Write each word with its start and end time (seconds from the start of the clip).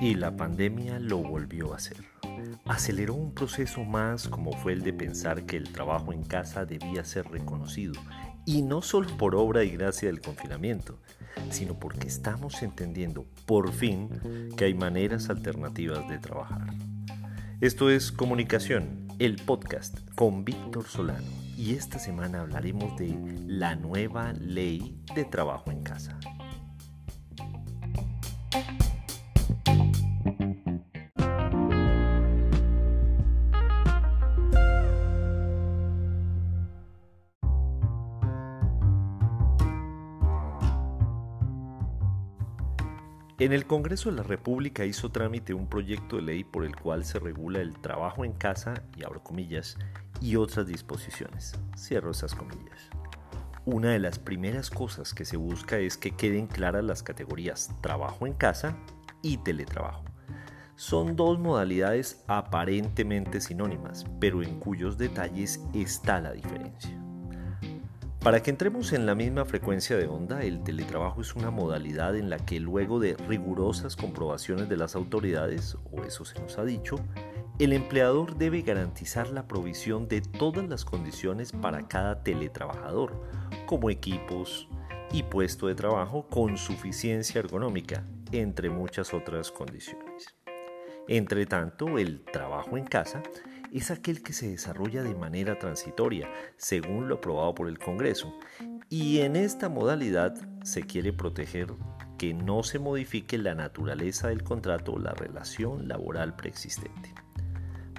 Y 0.00 0.14
la 0.14 0.36
pandemia 0.36 0.98
lo 0.98 1.18
volvió 1.18 1.72
a 1.72 1.76
hacer. 1.76 1.98
Aceleró 2.64 3.14
un 3.14 3.34
proceso 3.34 3.84
más 3.84 4.28
como 4.28 4.52
fue 4.52 4.72
el 4.72 4.82
de 4.82 4.92
pensar 4.92 5.46
que 5.46 5.56
el 5.56 5.72
trabajo 5.72 6.12
en 6.12 6.22
casa 6.24 6.64
debía 6.64 7.04
ser 7.04 7.28
reconocido, 7.30 7.94
y 8.44 8.62
no 8.62 8.82
solo 8.82 9.16
por 9.16 9.34
obra 9.34 9.64
y 9.64 9.70
gracia 9.70 10.08
del 10.08 10.20
confinamiento, 10.20 10.98
sino 11.50 11.78
porque 11.78 12.08
estamos 12.08 12.62
entendiendo 12.62 13.26
por 13.46 13.72
fin 13.72 14.08
que 14.56 14.64
hay 14.64 14.74
maneras 14.74 15.30
alternativas 15.30 16.08
de 16.08 16.18
trabajar. 16.18 16.66
Esto 17.60 17.90
es 17.90 18.10
Comunicación, 18.10 19.06
el 19.18 19.36
podcast 19.36 19.98
con 20.14 20.44
Víctor 20.44 20.86
Solano 20.88 21.41
y 21.62 21.74
esta 21.74 22.00
semana 22.00 22.40
hablaremos 22.40 22.96
de 22.96 23.16
la 23.46 23.76
nueva 23.76 24.32
ley 24.32 25.00
de 25.14 25.24
trabajo 25.24 25.70
en 25.70 25.84
casa. 25.84 26.18
En 43.38 43.52
el 43.52 43.66
Congreso 43.66 44.10
de 44.10 44.16
la 44.16 44.22
República 44.24 44.84
hizo 44.84 45.10
trámite 45.12 45.54
un 45.54 45.68
proyecto 45.68 46.16
de 46.16 46.22
ley 46.22 46.44
por 46.44 46.64
el 46.64 46.74
cual 46.74 47.04
se 47.04 47.20
regula 47.20 47.60
el 47.60 47.78
trabajo 47.80 48.24
en 48.24 48.32
casa, 48.32 48.82
y 48.96 49.04
abro 49.04 49.22
comillas, 49.22 49.78
y 50.22 50.36
otras 50.36 50.66
disposiciones. 50.66 51.54
Cierro 51.76 52.12
esas 52.12 52.34
comillas. 52.34 52.88
Una 53.64 53.90
de 53.90 53.98
las 53.98 54.18
primeras 54.18 54.70
cosas 54.70 55.14
que 55.14 55.24
se 55.24 55.36
busca 55.36 55.78
es 55.78 55.96
que 55.96 56.12
queden 56.12 56.46
claras 56.46 56.84
las 56.84 57.02
categorías 57.02 57.70
trabajo 57.80 58.26
en 58.26 58.32
casa 58.34 58.76
y 59.20 59.38
teletrabajo. 59.38 60.04
Son 60.76 61.16
dos 61.16 61.38
modalidades 61.38 62.24
aparentemente 62.28 63.40
sinónimas, 63.40 64.04
pero 64.20 64.42
en 64.42 64.58
cuyos 64.58 64.96
detalles 64.96 65.60
está 65.74 66.20
la 66.20 66.32
diferencia. 66.32 66.98
Para 68.20 68.40
que 68.40 68.50
entremos 68.50 68.92
en 68.92 69.04
la 69.04 69.16
misma 69.16 69.44
frecuencia 69.44 69.96
de 69.96 70.06
onda, 70.06 70.42
el 70.42 70.62
teletrabajo 70.62 71.20
es 71.20 71.34
una 71.34 71.50
modalidad 71.50 72.16
en 72.16 72.30
la 72.30 72.38
que 72.38 72.60
luego 72.60 73.00
de 73.00 73.14
rigurosas 73.14 73.96
comprobaciones 73.96 74.68
de 74.68 74.76
las 74.76 74.94
autoridades, 74.94 75.76
o 75.90 76.04
eso 76.04 76.24
se 76.24 76.40
nos 76.40 76.56
ha 76.58 76.64
dicho, 76.64 76.96
el 77.58 77.72
empleador 77.72 78.36
debe 78.36 78.62
garantizar 78.62 79.28
la 79.28 79.46
provisión 79.46 80.08
de 80.08 80.20
todas 80.20 80.68
las 80.68 80.84
condiciones 80.84 81.52
para 81.52 81.86
cada 81.86 82.22
teletrabajador, 82.22 83.22
como 83.66 83.90
equipos 83.90 84.68
y 85.12 85.22
puesto 85.22 85.66
de 85.66 85.74
trabajo 85.74 86.26
con 86.28 86.56
suficiencia 86.56 87.38
ergonómica, 87.38 88.04
entre 88.32 88.70
muchas 88.70 89.12
otras 89.12 89.50
condiciones. 89.50 90.34
Entre 91.08 91.46
tanto, 91.46 91.98
el 91.98 92.24
trabajo 92.24 92.76
en 92.76 92.84
casa 92.84 93.22
es 93.72 93.90
aquel 93.90 94.22
que 94.22 94.32
se 94.32 94.50
desarrolla 94.50 95.02
de 95.02 95.14
manera 95.14 95.58
transitoria, 95.58 96.30
según 96.56 97.08
lo 97.08 97.16
aprobado 97.16 97.54
por 97.54 97.68
el 97.68 97.78
Congreso. 97.78 98.34
Y 98.88 99.20
en 99.20 99.36
esta 99.36 99.68
modalidad 99.68 100.34
se 100.62 100.82
quiere 100.82 101.12
proteger 101.12 101.68
que 102.18 102.34
no 102.34 102.62
se 102.62 102.78
modifique 102.78 103.36
la 103.38 103.54
naturaleza 103.54 104.28
del 104.28 104.42
contrato 104.42 104.92
o 104.92 104.98
la 104.98 105.12
relación 105.12 105.88
laboral 105.88 106.36
preexistente. 106.36 107.12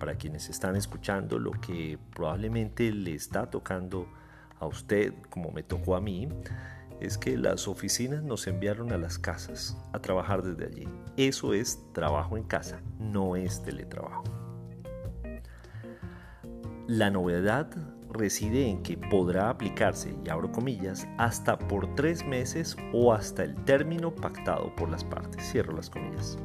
Para 0.00 0.14
quienes 0.14 0.48
están 0.48 0.76
escuchando, 0.76 1.38
lo 1.38 1.52
que 1.52 1.98
probablemente 2.14 2.90
le 2.90 3.14
está 3.14 3.50
tocando 3.50 4.08
a 4.58 4.66
usted, 4.66 5.12
como 5.28 5.50
me 5.50 5.62
tocó 5.62 5.94
a 5.94 6.00
mí, 6.00 6.26
es 7.00 7.18
que 7.18 7.36
las 7.36 7.68
oficinas 7.68 8.22
nos 8.22 8.46
enviaron 8.46 8.92
a 8.92 8.96
las 8.96 9.18
casas 9.18 9.76
a 9.92 9.98
trabajar 9.98 10.42
desde 10.42 10.64
allí. 10.66 10.88
Eso 11.18 11.52
es 11.52 11.78
trabajo 11.92 12.38
en 12.38 12.44
casa, 12.44 12.80
no 12.98 13.36
es 13.36 13.62
teletrabajo. 13.62 14.24
La 16.88 17.10
novedad 17.10 17.70
reside 18.10 18.68
en 18.68 18.82
que 18.82 18.96
podrá 18.96 19.50
aplicarse, 19.50 20.14
y 20.24 20.30
abro 20.30 20.50
comillas, 20.50 21.06
hasta 21.18 21.58
por 21.58 21.94
tres 21.94 22.26
meses 22.26 22.74
o 22.94 23.12
hasta 23.12 23.44
el 23.44 23.54
término 23.64 24.14
pactado 24.14 24.74
por 24.76 24.88
las 24.88 25.04
partes. 25.04 25.46
Cierro 25.52 25.76
las 25.76 25.90
comillas. 25.90 26.38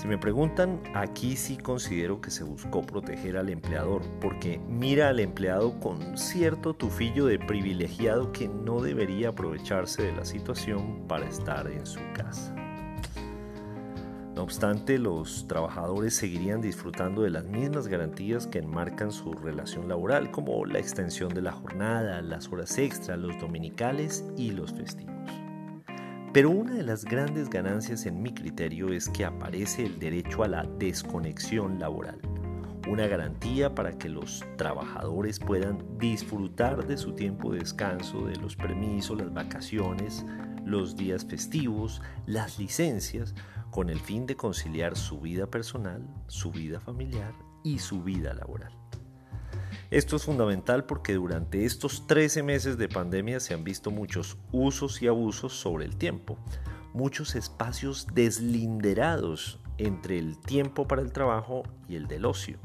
Si 0.00 0.08
me 0.08 0.16
preguntan, 0.16 0.80
aquí 0.94 1.36
sí 1.36 1.58
considero 1.58 2.22
que 2.22 2.30
se 2.30 2.42
buscó 2.42 2.80
proteger 2.80 3.36
al 3.36 3.50
empleador, 3.50 4.00
porque 4.18 4.58
mira 4.66 5.10
al 5.10 5.20
empleado 5.20 5.78
con 5.78 6.16
cierto 6.16 6.72
tufillo 6.72 7.26
de 7.26 7.38
privilegiado 7.38 8.32
que 8.32 8.48
no 8.48 8.80
debería 8.80 9.28
aprovecharse 9.28 10.04
de 10.04 10.12
la 10.12 10.24
situación 10.24 11.06
para 11.06 11.28
estar 11.28 11.70
en 11.70 11.84
su 11.84 12.00
casa. 12.14 12.54
No 14.34 14.42
obstante, 14.42 14.98
los 14.98 15.46
trabajadores 15.46 16.14
seguirían 16.14 16.62
disfrutando 16.62 17.20
de 17.20 17.28
las 17.28 17.44
mismas 17.44 17.86
garantías 17.86 18.46
que 18.46 18.60
enmarcan 18.60 19.12
su 19.12 19.34
relación 19.34 19.86
laboral, 19.86 20.30
como 20.30 20.64
la 20.64 20.78
extensión 20.78 21.34
de 21.34 21.42
la 21.42 21.52
jornada, 21.52 22.22
las 22.22 22.48
horas 22.48 22.78
extras, 22.78 23.18
los 23.18 23.38
dominicales 23.38 24.24
y 24.38 24.52
los 24.52 24.72
festivos. 24.72 25.19
Pero 26.32 26.50
una 26.50 26.74
de 26.74 26.84
las 26.84 27.04
grandes 27.04 27.50
ganancias 27.50 28.06
en 28.06 28.22
mi 28.22 28.32
criterio 28.32 28.92
es 28.92 29.08
que 29.08 29.24
aparece 29.24 29.84
el 29.84 29.98
derecho 29.98 30.44
a 30.44 30.48
la 30.48 30.62
desconexión 30.62 31.80
laboral, 31.80 32.20
una 32.88 33.08
garantía 33.08 33.74
para 33.74 33.98
que 33.98 34.08
los 34.08 34.44
trabajadores 34.56 35.40
puedan 35.40 35.84
disfrutar 35.98 36.86
de 36.86 36.96
su 36.98 37.14
tiempo 37.14 37.52
de 37.52 37.58
descanso, 37.58 38.26
de 38.26 38.36
los 38.36 38.54
permisos, 38.54 39.18
las 39.18 39.34
vacaciones, 39.34 40.24
los 40.64 40.94
días 40.94 41.24
festivos, 41.24 42.00
las 42.26 42.60
licencias, 42.60 43.34
con 43.72 43.90
el 43.90 43.98
fin 43.98 44.26
de 44.26 44.36
conciliar 44.36 44.96
su 44.96 45.18
vida 45.18 45.48
personal, 45.48 46.06
su 46.28 46.52
vida 46.52 46.78
familiar 46.78 47.34
y 47.64 47.80
su 47.80 48.04
vida 48.04 48.34
laboral. 48.34 48.72
Esto 49.90 50.16
es 50.16 50.24
fundamental 50.24 50.84
porque 50.84 51.14
durante 51.14 51.64
estos 51.64 52.06
13 52.06 52.44
meses 52.44 52.78
de 52.78 52.88
pandemia 52.88 53.40
se 53.40 53.54
han 53.54 53.64
visto 53.64 53.90
muchos 53.90 54.38
usos 54.52 55.02
y 55.02 55.08
abusos 55.08 55.52
sobre 55.52 55.84
el 55.84 55.96
tiempo, 55.96 56.38
muchos 56.92 57.34
espacios 57.34 58.06
deslinderados 58.14 59.58
entre 59.78 60.18
el 60.18 60.38
tiempo 60.38 60.86
para 60.86 61.02
el 61.02 61.12
trabajo 61.12 61.64
y 61.88 61.96
el 61.96 62.06
del 62.06 62.24
ocio. 62.24 62.58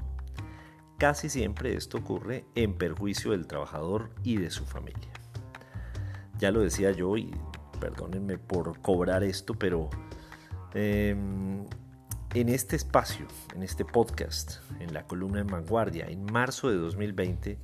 Casi 0.99 1.29
siempre 1.29 1.75
esto 1.75 1.97
ocurre 1.97 2.45
en 2.53 2.77
perjuicio 2.77 3.31
del 3.31 3.47
trabajador 3.47 4.11
y 4.23 4.37
de 4.37 4.51
su 4.51 4.65
familia. 4.65 5.09
Ya 6.37 6.51
lo 6.51 6.59
decía 6.59 6.91
yo 6.91 7.17
y 7.17 7.31
perdónenme 7.79 8.37
por 8.37 8.79
cobrar 8.81 9.23
esto, 9.23 9.55
pero 9.55 9.89
Em, 10.75 11.65
en 12.35 12.49
este 12.49 12.75
espacio, 12.75 13.25
en 13.55 13.63
este 13.63 13.85
podcast, 13.85 14.57
en 14.81 14.93
la 14.93 15.07
columna 15.07 15.39
en 15.39 15.47
vanguardia, 15.47 16.07
en 16.07 16.25
marzo 16.25 16.69
de 16.69 16.75
2020, 16.75 17.57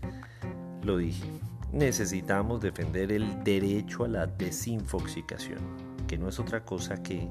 lo 0.84 0.96
dije, 0.96 1.28
necesitamos 1.74 2.62
defender 2.62 3.12
el 3.12 3.44
derecho 3.44 4.06
a 4.06 4.08
la 4.08 4.28
desinfoxicación, 4.28 5.60
que 6.08 6.18
no 6.18 6.30
es 6.30 6.40
otra 6.40 6.64
cosa 6.64 7.04
que 7.04 7.28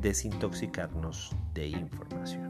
desintoxicarnos 0.00 1.34
de 1.54 1.66
información. 1.66 2.45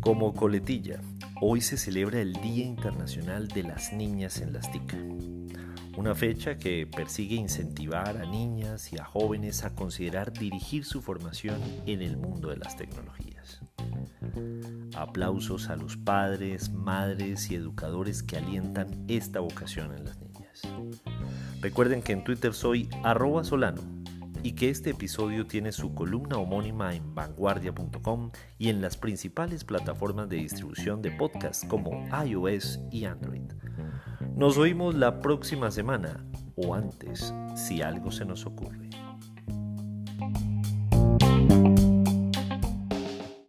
Como 0.00 0.34
coletilla, 0.34 1.02
hoy 1.42 1.60
se 1.60 1.76
celebra 1.76 2.22
el 2.22 2.32
Día 2.32 2.64
Internacional 2.64 3.48
de 3.48 3.64
las 3.64 3.92
Niñas 3.92 4.40
en 4.40 4.54
las 4.54 4.72
TIC, 4.72 4.96
una 5.98 6.14
fecha 6.14 6.56
que 6.56 6.86
persigue 6.86 7.36
incentivar 7.36 8.16
a 8.16 8.24
niñas 8.24 8.94
y 8.94 8.98
a 8.98 9.04
jóvenes 9.04 9.62
a 9.62 9.74
considerar 9.74 10.32
dirigir 10.32 10.86
su 10.86 11.02
formación 11.02 11.60
en 11.84 12.00
el 12.00 12.16
mundo 12.16 12.48
de 12.48 12.56
las 12.56 12.78
tecnologías. 12.78 13.60
Aplausos 14.96 15.68
a 15.68 15.76
los 15.76 15.98
padres, 15.98 16.72
madres 16.72 17.50
y 17.50 17.56
educadores 17.56 18.22
que 18.22 18.38
alientan 18.38 19.04
esta 19.06 19.40
vocación 19.40 19.94
en 19.94 20.04
las 20.06 20.18
niñas. 20.18 20.62
Recuerden 21.60 22.00
que 22.00 22.12
en 22.12 22.24
Twitter 22.24 22.54
soy 22.54 22.88
arroba 23.04 23.44
solano 23.44 23.99
y 24.42 24.52
que 24.52 24.70
este 24.70 24.90
episodio 24.90 25.46
tiene 25.46 25.72
su 25.72 25.94
columna 25.94 26.38
homónima 26.38 26.94
en 26.94 27.14
vanguardia.com 27.14 28.30
y 28.58 28.68
en 28.68 28.80
las 28.80 28.96
principales 28.96 29.64
plataformas 29.64 30.28
de 30.28 30.36
distribución 30.36 31.02
de 31.02 31.10
podcast 31.10 31.66
como 31.66 32.04
iOS 32.24 32.80
y 32.90 33.04
Android. 33.04 33.52
Nos 34.36 34.56
oímos 34.56 34.94
la 34.94 35.20
próxima 35.20 35.70
semana 35.70 36.24
o 36.56 36.74
antes 36.74 37.34
si 37.54 37.82
algo 37.82 38.10
se 38.10 38.24
nos 38.24 38.46
ocurre. 38.46 38.79